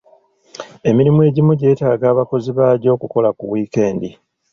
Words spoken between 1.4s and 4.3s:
gyeetaaga abakozi baagyo okukola ku wiikendi.